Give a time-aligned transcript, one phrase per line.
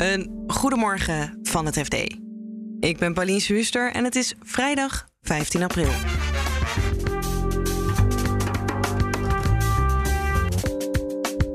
[0.00, 1.94] Een goedemorgen van het FD.
[2.78, 5.90] Ik ben Pauline Swuster en het is vrijdag 15 april.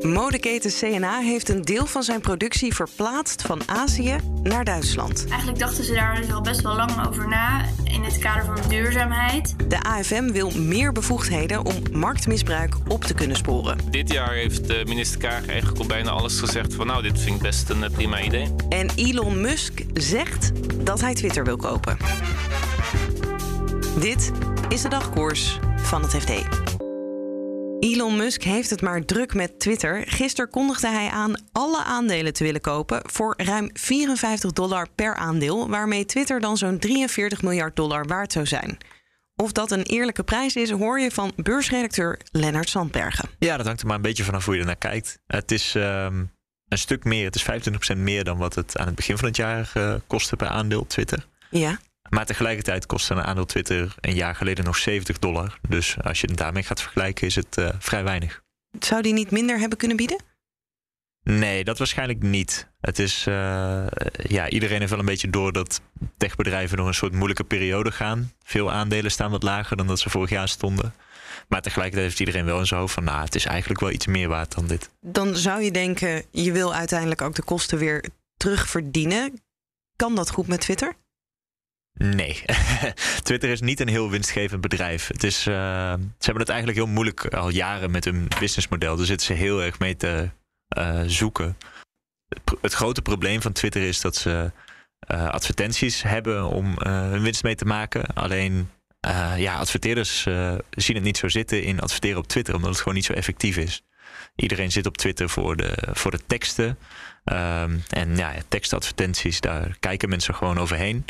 [0.05, 5.25] Modeketen CNA heeft een deel van zijn productie verplaatst van Azië naar Duitsland.
[5.27, 8.69] Eigenlijk dachten ze daar dus al best wel lang over na in het kader van
[8.69, 9.55] duurzaamheid.
[9.69, 13.77] De AFM wil meer bevoegdheden om marktmisbruik op te kunnen sporen.
[13.89, 17.35] Dit jaar heeft de minister Kaag eigenlijk al bijna alles gezegd van nou, dit vind
[17.35, 18.47] ik best een eh, prima idee.
[18.69, 20.51] En Elon Musk zegt
[20.85, 21.97] dat hij Twitter wil kopen.
[23.99, 24.31] Dit
[24.69, 26.31] is de dagkoers van het FD.
[27.85, 30.03] Elon Musk heeft het maar druk met Twitter.
[30.07, 35.69] Gisteren kondigde hij aan alle aandelen te willen kopen voor ruim 54 dollar per aandeel,
[35.69, 38.77] waarmee Twitter dan zo'n 43 miljard dollar waard zou zijn.
[39.35, 43.29] Of dat een eerlijke prijs is, hoor je van beursredacteur Lennart Sandbergen.
[43.39, 45.19] Ja, dat hangt er maar een beetje vanaf hoe je er naar kijkt.
[45.27, 46.23] Het is ehm,
[46.67, 47.45] een stuk meer, het is
[47.95, 50.79] 25% meer dan wat het aan het begin van het jaar uh, kostte per aandeel
[50.79, 51.27] op Twitter.
[51.49, 51.79] Ja.
[52.09, 55.59] Maar tegelijkertijd kostte een aandeel Twitter een jaar geleden nog 70 dollar.
[55.69, 58.41] Dus als je het daarmee gaat vergelijken, is het uh, vrij weinig.
[58.79, 60.23] Zou die niet minder hebben kunnen bieden?
[61.23, 62.67] Nee, dat waarschijnlijk niet.
[62.81, 65.81] Het is, uh, ja, iedereen heeft wel een beetje door dat
[66.17, 68.31] techbedrijven door een soort moeilijke periode gaan.
[68.43, 70.93] Veel aandelen staan wat lager dan dat ze vorig jaar stonden.
[71.47, 74.05] Maar tegelijkertijd heeft iedereen wel in zijn hoofd van, nou, het is eigenlijk wel iets
[74.05, 74.89] meer waard dan dit.
[75.01, 78.05] Dan zou je denken, je wil uiteindelijk ook de kosten weer
[78.37, 79.41] terugverdienen.
[79.95, 80.93] Kan dat goed met Twitter?
[81.97, 82.43] Nee,
[83.23, 85.07] Twitter is niet een heel winstgevend bedrijf.
[85.07, 85.53] Het is, uh,
[85.93, 88.95] ze hebben het eigenlijk heel moeilijk al jaren met hun businessmodel.
[88.95, 90.29] Daar zitten ze heel erg mee te
[90.77, 91.57] uh, zoeken.
[92.61, 94.51] Het, grote probleem van Twitter is dat ze
[95.11, 98.05] uh, advertenties hebben om hun winst mee te maken.
[98.13, 98.69] Alleen
[99.37, 100.21] ja, adverteerders
[100.69, 103.57] zien het niet zo zitten in adverteren op Twitter, omdat het gewoon niet zo effectief
[103.57, 103.83] is.
[104.35, 106.77] Iedereen zit op Twitter voor de, voor de teksten.
[107.25, 111.05] Um, en ja, tekstadvertenties, daar kijken mensen gewoon overheen.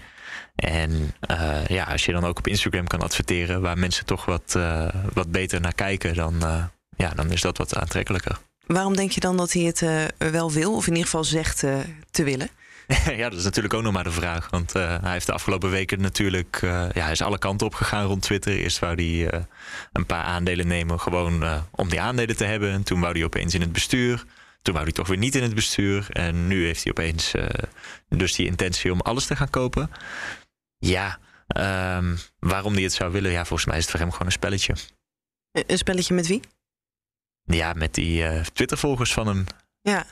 [0.55, 4.53] En uh, ja, als je dan ook op Instagram kan adverteren, waar mensen toch wat,
[4.57, 6.63] uh, wat beter naar kijken, dan, uh,
[6.97, 8.37] ja, dan is dat wat aantrekkelijker.
[8.65, 9.85] Waarom denk je dan dat hij het
[10.17, 11.59] wel wil, of in ieder geval zegt
[12.11, 12.49] te willen?
[13.21, 14.49] ja, dat is natuurlijk ook nog maar de vraag.
[14.49, 16.57] Want hij heeft de afgelopen weken natuurlijk.
[16.61, 18.53] ja, hij is alle kanten op gegaan rond Twitter.
[18.53, 19.45] Eerst wou hij
[19.91, 22.71] een paar aandelen nemen, gewoon om die aandelen te hebben.
[22.71, 24.23] En toen wou hij opeens in het bestuur.
[24.61, 26.07] Toen wou hij toch weer niet in het bestuur.
[26.09, 27.33] En nu heeft hij opeens
[28.09, 29.91] dus die intentie om alles te gaan kopen.
[30.77, 31.19] Ja,
[31.97, 33.31] um, waarom hij het zou willen?
[33.31, 34.75] Ja, volgens mij is het voor hem gewoon een spelletje.
[35.51, 36.41] Een spelletje met wie?
[37.43, 39.45] Ja, met die Twitter-volgers van hem.
[39.81, 40.05] Ja,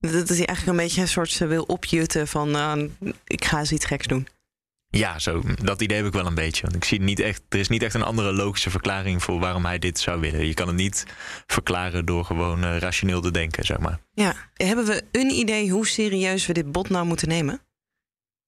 [0.00, 3.84] dat hij eigenlijk een beetje een soort wil opjutten van uh, ik ga eens iets
[3.84, 4.26] geks doen.
[4.92, 6.62] Ja, zo, dat idee heb ik wel een beetje.
[6.62, 9.64] Want ik zie niet echt, er is niet echt een andere logische verklaring voor waarom
[9.64, 10.46] hij dit zou willen.
[10.46, 11.06] Je kan het niet
[11.46, 14.00] verklaren door gewoon uh, rationeel te denken, zeg maar.
[14.12, 17.60] Ja, hebben we een idee hoe serieus we dit bot nou moeten nemen?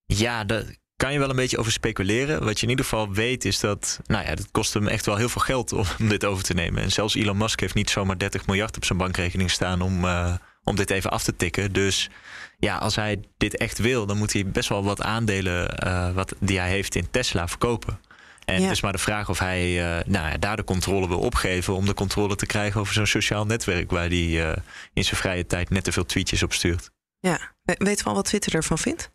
[0.04, 0.64] Ja, dat
[0.96, 2.44] kan je wel een beetje over speculeren.
[2.44, 5.16] Wat je in ieder geval weet is dat, nou ja, dat kost hem echt wel
[5.16, 6.82] heel veel geld om dit over te nemen.
[6.82, 10.34] En zelfs Elon Musk heeft niet zomaar 30 miljard op zijn bankrekening staan om, uh,
[10.64, 11.72] om dit even af te tikken.
[11.72, 12.10] Dus
[12.58, 16.34] ja, als hij dit echt wil, dan moet hij best wel wat aandelen uh, wat,
[16.38, 18.00] die hij heeft in Tesla verkopen.
[18.44, 18.62] En ja.
[18.62, 21.74] het is maar de vraag of hij uh, nou ja, daar de controle wil opgeven
[21.74, 24.52] om de controle te krijgen over zo'n sociaal netwerk waar hij uh,
[24.92, 26.90] in zijn vrije tijd net te veel tweetjes op stuurt.
[27.18, 29.10] Ja, weet wel wat Twitter ervan vindt?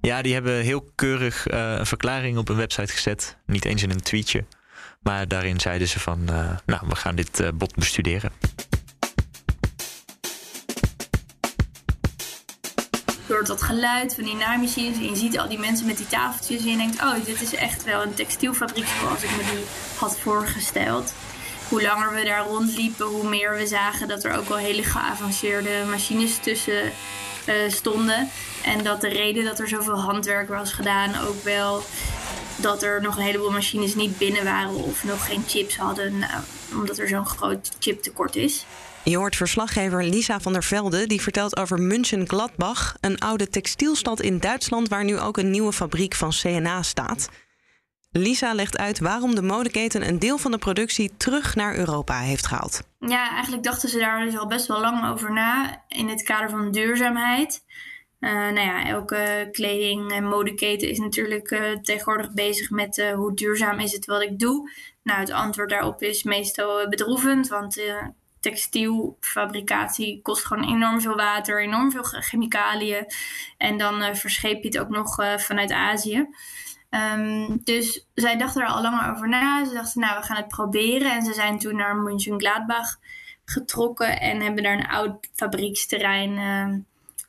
[0.00, 3.36] Ja, die hebben heel keurig een verklaring op een website gezet.
[3.46, 4.44] Niet eens in een tweetje.
[5.00, 6.24] Maar daarin zeiden ze van,
[6.66, 8.32] nou, we gaan dit bot bestuderen.
[13.26, 14.96] Door dat geluid van die naaimachines.
[14.96, 16.60] En je ziet al die mensen met die tafeltjes.
[16.60, 19.64] En je denkt, oh, dit is echt wel een textielfabriek zoals ik me die
[19.98, 21.12] had voorgesteld.
[21.68, 25.84] Hoe langer we daar rondliepen, hoe meer we zagen dat er ook wel hele geavanceerde
[25.90, 26.92] machines tussen
[27.46, 28.28] uh, stonden.
[28.64, 31.82] En dat de reden dat er zoveel handwerk was gedaan ook wel
[32.56, 36.42] dat er nog een heleboel machines niet binnen waren of nog geen chips hadden, nou,
[36.72, 38.64] omdat er zo'n groot chiptekort is.
[39.04, 44.38] Je hoort verslaggever Lisa van der Velde, die vertelt over München-Gladbach, een oude textielstad in
[44.38, 47.28] Duitsland waar nu ook een nieuwe fabriek van CNA staat.
[48.10, 52.46] Lisa legt uit waarom de modeketen een deel van de productie terug naar Europa heeft
[52.46, 52.82] gehaald.
[52.98, 56.50] Ja, eigenlijk dachten ze daar dus al best wel lang over na in het kader
[56.50, 57.64] van duurzaamheid.
[58.20, 63.34] Uh, nou ja, elke kleding- en modeketen is natuurlijk uh, tegenwoordig bezig met uh, hoe
[63.34, 64.70] duurzaam is het wat ik doe.
[65.02, 67.80] Nou, het antwoord daarop is meestal bedroevend, want
[68.44, 73.06] textielfabricatie kost gewoon enorm veel water, enorm veel chemicaliën.
[73.58, 76.28] En dan verscheep je het ook nog vanuit Azië.
[76.90, 79.64] Um, dus zij dachten er al langer over na.
[79.64, 81.12] Ze dachten, nou, we gaan het proberen.
[81.12, 82.98] En ze zijn toen naar München-Gladbach
[83.44, 86.78] getrokken en hebben daar een oud fabrieksterrein uh,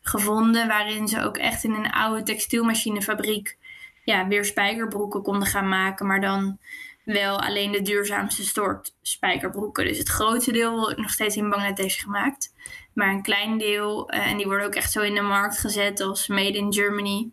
[0.02, 0.68] gevonden.
[0.68, 3.58] Waarin ze ook echt in een oude textielmachinefabriek
[4.04, 6.06] ja, weer spijkerbroeken konden gaan maken.
[6.06, 6.60] Maar dan
[7.06, 9.86] wel alleen de duurzaamste soort spijkerbroeken.
[9.86, 12.54] Dus het grootste deel wordt nog steeds in Bangladesh gemaakt.
[12.94, 16.02] Maar een klein deel, uh, en die worden ook echt zo in de markt gezet
[16.02, 17.32] als made in Germany.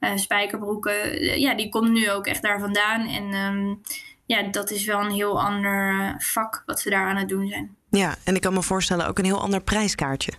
[0.00, 3.06] Uh, spijkerbroeken, uh, ja, die komt nu ook echt daar vandaan.
[3.08, 3.80] En um,
[4.26, 7.76] ja, dat is wel een heel ander vak wat ze daar aan het doen zijn.
[7.90, 10.32] Ja, en ik kan me voorstellen ook een heel ander prijskaartje.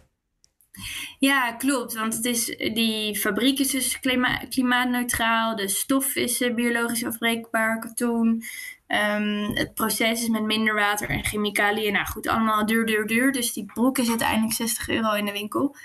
[1.20, 1.94] Ja, klopt.
[1.94, 5.56] Want het is, die fabriek is dus klima klimaatneutraal.
[5.56, 8.44] De stof is uh, biologisch afbreekbaar, katoen.
[8.88, 11.94] Um, het proces is met minder water en chemicaliën.
[11.94, 13.32] Nou goed, allemaal duur, duur, duur.
[13.32, 15.76] Dus die broek is uiteindelijk 60 euro in de winkel.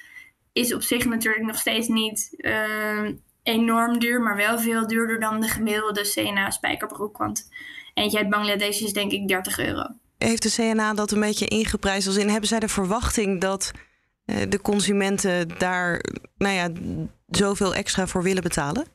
[0.53, 3.09] Is op zich natuurlijk nog steeds niet uh,
[3.43, 7.19] enorm duur, maar wel veel duurder dan de gemiddelde CNA spijkerbroek.
[7.19, 7.49] Want
[7.95, 9.87] eentje uit Bangladesh is denk ik 30 euro.
[10.19, 12.29] Heeft de CNA dat een beetje ingeprijsd als in?
[12.29, 13.73] Hebben zij de verwachting dat
[14.49, 16.01] de consumenten daar
[16.39, 16.71] nou ja,
[17.27, 18.87] zoveel extra voor willen betalen?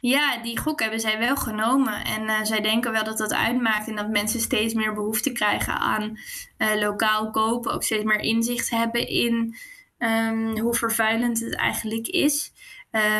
[0.00, 2.04] Ja, die gok hebben zij wel genomen.
[2.04, 5.74] En uh, zij denken wel dat dat uitmaakt en dat mensen steeds meer behoefte krijgen
[5.74, 6.18] aan
[6.58, 7.72] uh, lokaal kopen.
[7.72, 9.56] Ook steeds meer inzicht hebben in
[9.98, 12.52] um, hoe vervuilend het eigenlijk is.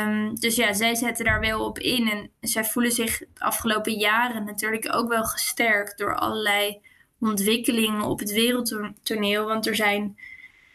[0.07, 2.11] Um, dus ja, zij zetten daar wel op in.
[2.11, 6.81] En zij voelen zich de afgelopen jaren natuurlijk ook wel gesterkt door allerlei
[7.21, 9.47] ontwikkelingen op het wereldtoneel.
[9.47, 10.19] Want er zijn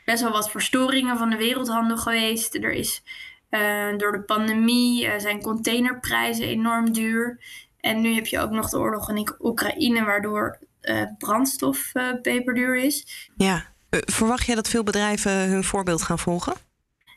[0.08, 2.56] best wel wat verstoringen van de wereldhandel geweest.
[2.56, 3.04] Er is
[3.50, 7.40] uh, door de pandemie uh, zijn containerprijzen enorm duur.
[7.80, 13.30] En nu heb je ook nog de oorlog in Oekraïne, waardoor uh, brandstof peperduur is.
[13.36, 16.54] Ja, verwacht jij dat veel bedrijven hun voorbeeld gaan volgen?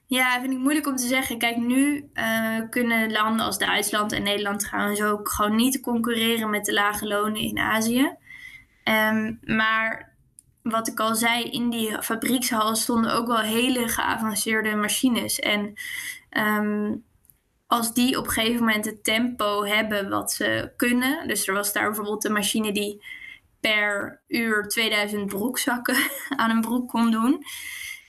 [0.07, 1.39] Ja, vind ik moeilijk om te zeggen.
[1.39, 2.11] Kijk, nu
[2.71, 7.41] kunnen landen als Duitsland en Nederland trouwens ook gewoon niet concurreren met de lage lonen
[7.41, 8.15] in Azië.
[8.85, 10.10] Um, maar
[10.71, 15.39] wat ik al zei, in die fabriekshal stonden ook wel hele geavanceerde machines.
[15.39, 15.75] En
[16.31, 17.05] um,
[17.67, 21.29] als die op een gegeven moment het tempo hebben wat ze kunnen.
[21.29, 23.05] Dus er was daar bijvoorbeeld een machine die
[23.61, 25.97] per uur 2000 broekzakken
[26.37, 27.45] aan een broek kon doen.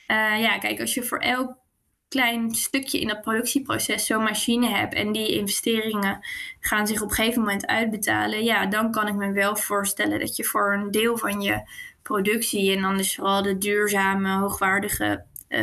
[0.07, 1.59] Uh, ja, kijk, als je voor elk
[2.07, 6.19] klein stukje in dat productieproces zo'n machine hebt en die investeringen
[6.59, 10.35] gaan zich op een gegeven moment uitbetalen, ja, dan kan ik me wel voorstellen dat
[10.35, 11.61] je voor een deel van je
[12.03, 15.59] productie en dan is vooral de duurzame, hoogwaardige uh,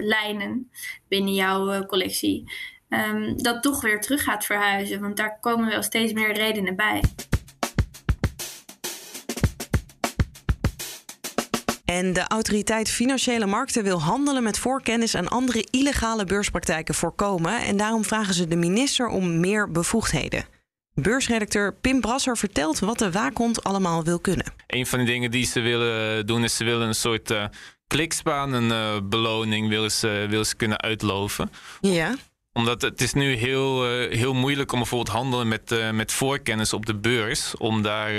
[0.00, 0.70] lijnen
[1.08, 2.52] binnen jouw uh, collectie,
[2.88, 5.00] um, dat toch weer terug gaat verhuizen.
[5.00, 7.02] Want daar komen wel steeds meer redenen bij.
[11.84, 17.60] En de autoriteit Financiële Markten wil handelen met voorkennis en andere illegale beurspraktijken voorkomen.
[17.60, 20.53] En daarom vragen ze de minister om meer bevoegdheden.
[20.94, 24.52] Beursredacteur Pim Brasser vertelt wat de waakhond allemaal wil kunnen.
[24.66, 27.44] Een van de dingen die ze willen doen is ze willen een soort uh,
[27.86, 31.50] kliksbaan, een uh, beloning willen ze, willen ze kunnen uitloven.
[31.80, 32.14] Ja.
[32.52, 36.86] Omdat het is nu heel, uh, heel moeilijk om bijvoorbeeld handelen met, met voorkennis op
[36.86, 37.56] de beurs.
[37.56, 38.12] Om daar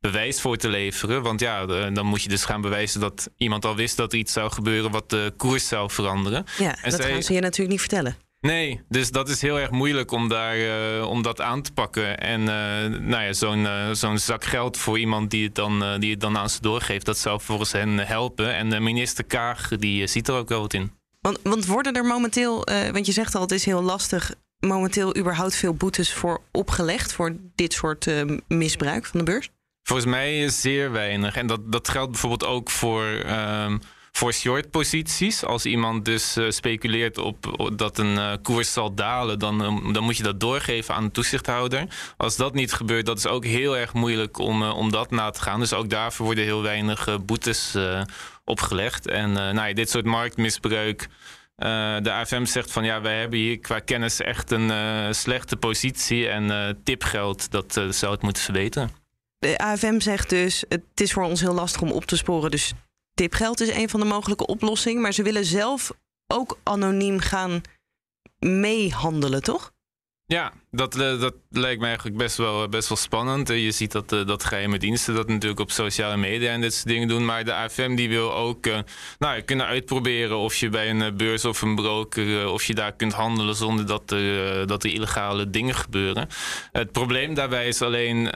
[0.00, 1.22] bewijs voor te leveren.
[1.22, 4.32] Want ja, dan moet je dus gaan bewijzen dat iemand al wist dat er iets
[4.32, 6.44] zou gebeuren wat de koers zou veranderen.
[6.58, 7.12] Ja, en dat zij...
[7.12, 8.16] gaan ze je natuurlijk niet vertellen.
[8.40, 12.18] Nee, dus dat is heel erg moeilijk om, daar, uh, om dat aan te pakken.
[12.18, 16.10] En uh, nou ja, zo'n uh, zo'n zak geld voor iemand die het, dan, die
[16.10, 18.54] het dan aan ze doorgeeft, dat zou volgens hen helpen.
[18.54, 20.92] En minister Kaag die ziet er ook wel wat in.
[21.20, 25.54] Want, want worden er momenteel, want je zegt al, het is heel lastig, momenteel überhaupt
[25.54, 28.10] veel boetes voor opgelegd voor dit soort
[28.48, 29.50] misbruik van de beurs?
[29.82, 31.36] Volgens mij zeer weinig.
[31.36, 33.24] En dat, dat geldt bijvoorbeeld ook voor.
[34.16, 35.44] Voor short posities.
[35.44, 40.04] Als iemand dus uh, speculeert op, dat een uh, koers zal dalen, dan, uh, dan
[40.04, 41.86] moet je dat doorgeven aan de toezichthouder.
[42.16, 45.40] Als dat niet gebeurt, dat is ook heel erg moeilijk om, om dat na te
[45.40, 45.60] gaan.
[45.60, 47.76] Dus ook daarvoor worden heel weinig boetes
[48.44, 49.08] opgelegd.
[49.08, 51.08] En nou ja, dit soort marktmisbruik.
[51.56, 56.28] de AFM zegt van ja, wij hebben hier qua kennis echt een slechte positie.
[56.28, 58.90] En tipgeld, dat zou het moeten verbeteren.
[59.38, 62.50] De AFM zegt dus: het is voor ons heel lastig om op te sporen.
[62.50, 62.72] Dus
[63.16, 65.02] tipgeld is een van de mogelijke oplossingen.
[65.02, 65.92] Maar ze willen zelf
[66.26, 67.60] ook anoniem gaan
[68.38, 69.74] meehandelen, toch?
[70.28, 73.48] Ja, dat, uh, dat lijkt me eigenlijk best wel, best wel spannend.
[73.48, 77.08] Je ziet dat, dat geheime diensten dat natuurlijk op sociale media en dit soort dingen
[77.08, 77.24] doen.
[77.24, 78.66] Maar de AFM die wil ook
[79.18, 82.48] nou, kunnen uitproberen of je bij een beurs of een broker...
[82.48, 86.28] of je daar kunt handelen zonder dat er, dat er illegale dingen gebeuren.
[86.72, 88.30] Het probleem daarbij is alleen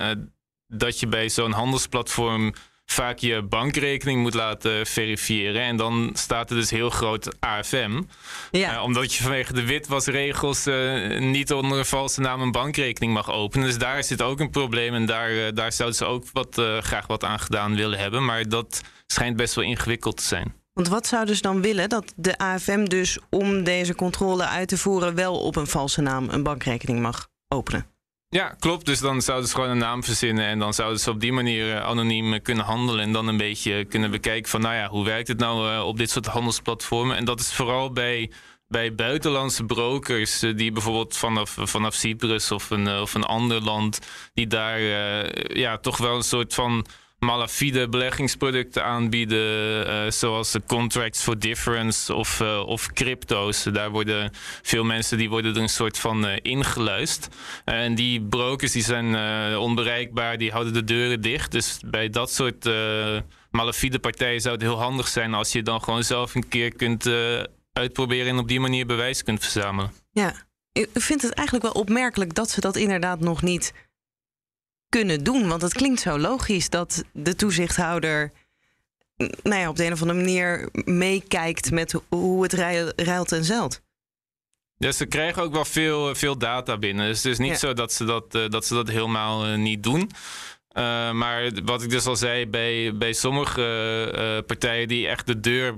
[0.67, 2.55] dat je bij zo'n handelsplatform
[2.92, 5.62] vaak je bankrekening moet laten verifiëren.
[5.62, 8.02] En dan staat er dus heel groot AFM.
[8.50, 8.75] Ja.
[8.75, 13.30] Uh, omdat je vanwege de witwasregels uh, niet onder een valse naam een bankrekening mag
[13.30, 13.66] openen.
[13.66, 14.94] Dus daar zit ook een probleem.
[14.94, 18.25] En daar, uh, daar zouden ze ook wat, graag wat aan gedaan willen hebben.
[18.25, 20.54] Maar dat schijnt best wel ingewikkeld te zijn.
[20.73, 21.88] Want wat zouden ze dan willen?
[21.88, 26.28] Dat de AFM dus om deze controle uit te voeren wel op een valse naam
[26.28, 27.87] een bankrekening mag openen?
[28.37, 28.87] Ja, klopt.
[28.87, 31.67] Dus dan zouden ze gewoon een naam verzinnen en dan zouden ze op die manier
[31.67, 35.29] uh, anoniem kunnen handelen en dan een beetje kunnen bekijken van, nou ja, hoe werkt
[35.29, 37.17] het nou uh, op dit soort handelsplatformen?
[37.17, 38.31] En dat is vooral bij,
[38.69, 43.99] bij buitenlandse brokers die bijvoorbeeld vanaf, vanaf Cyprus of een, of een ander land,
[44.35, 44.81] die daar
[45.57, 46.87] ja, toch wel een soort van
[47.21, 53.62] malafide beleggingsproducten aanbieden, uh, zoals de contracts for difference of, uh, of crypto's.
[53.62, 54.31] Daar worden
[54.62, 57.29] veel mensen die worden er een soort van uh, ingeluist.
[57.65, 59.17] en die brokers die zijn
[59.57, 61.53] onbereikbaar, die houden de deuren dicht.
[61.53, 62.71] Dus bij dat soort
[63.50, 67.11] malafide partijen zou het heel handig zijn als je dan gewoon zelf een keer kunt
[67.73, 69.93] uitproberen en op die manier bewijs kunt verzamelen.
[70.11, 70.35] Ja,
[70.73, 73.73] ik vind het eigenlijk wel opmerkelijk dat ze dat inderdaad nog niet
[74.90, 75.49] kunnen doen?
[75.49, 78.32] Want het klinkt zo logisch dat de toezichthouder
[79.42, 82.52] nou ja, op de een of andere manier meekijkt met hoe het
[82.97, 83.82] ruilt en zelt.
[84.76, 87.06] Ja, ze krijgen ook wel veel, veel data binnen.
[87.06, 89.82] Dus het is niet zo dat ze dat, uh, dat, ze dat helemaal uh, niet
[89.82, 90.00] doen.
[90.00, 95.75] Uh, maar wat ik dus al zei, bij, bij sommige partijen die echt de deur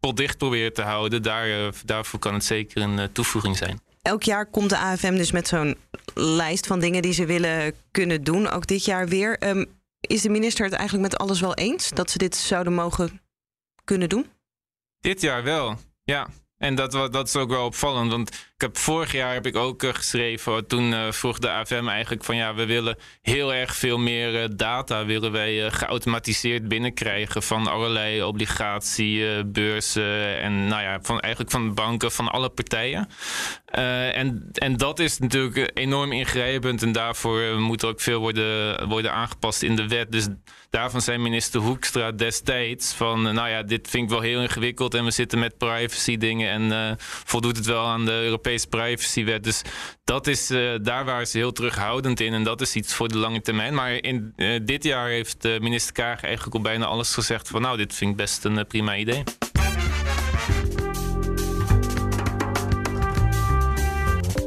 [0.00, 4.70] potdicht proberen te houden, daar, daarvoor kan het zeker een toevoeging zijn elk jaar komt
[4.70, 5.76] de AFM dus met zo'n
[6.14, 8.48] lijst van dingen die ze willen kunnen doen.
[8.48, 9.48] Ook dit jaar weer.
[9.48, 13.20] Um, is de minister het eigenlijk met alles wel eens dat ze dit zouden mogen
[13.84, 14.26] kunnen doen?
[15.00, 16.28] Dit jaar wel, ja.
[16.56, 19.94] En dat, dat is ook wel opvallend, want heb, vorig jaar heb ik ook uh,
[19.94, 20.66] geschreven.
[20.66, 24.48] Toen uh, vroeg de AFM eigenlijk van ja, we willen heel erg veel meer uh,
[24.56, 32.12] data willen wij geautomatiseerd binnenkrijgen van allerlei obligatiebeurzen en nou ja, van, eigenlijk van banken,
[32.12, 33.08] van alle partijen.
[34.12, 39.62] en, en dat is natuurlijk enorm ingrijpend en daarvoor moet ook veel worden, worden aangepast
[39.62, 40.12] in de wet.
[40.12, 40.28] Dus
[40.70, 45.04] daarvan zei minister Hoekstra destijds van nou ja, dit vind ik wel heel ingewikkeld en
[45.04, 49.44] we zitten met privacy dingen en voldoet het wel aan de Europese Europese privacywet.
[49.44, 49.62] Dus
[50.04, 52.32] dat is, uh, daar waren ze heel terughoudend in.
[52.32, 53.74] En dat is iets voor de lange termijn.
[53.74, 57.62] Maar in uh, dit jaar heeft uh, minister Kaag eigenlijk al bijna alles gezegd van
[57.62, 59.22] nou, dit vind ik best een prima idee.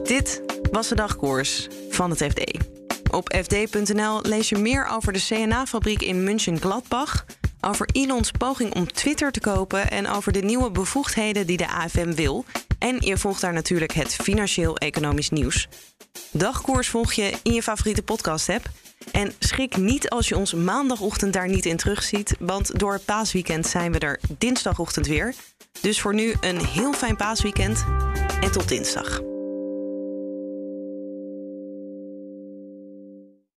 [0.04, 0.42] Dit
[0.72, 2.58] was de dagkoers van het FD.
[3.12, 7.26] Op fd.nl lees je meer over de CNA-fabriek in München-Gladbach,
[7.62, 12.14] over Elons poging om Twitter te kopen en over de nieuwe bevoegdheden die de AFM
[12.14, 12.46] wil
[12.84, 15.68] en je volgt daar natuurlijk het financieel-economisch nieuws.
[16.32, 18.70] Dagkoers volg je in je favoriete podcast-app.
[19.12, 23.92] En schrik niet als je ons maandagochtend daar niet in terugziet, want door paasweekend zijn
[23.92, 25.34] we er dinsdagochtend weer.
[25.82, 27.86] Dus voor nu een heel fijn paasweekend
[28.42, 29.33] en tot dinsdag.